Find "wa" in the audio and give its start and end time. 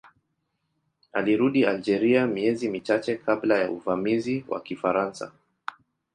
4.47-4.61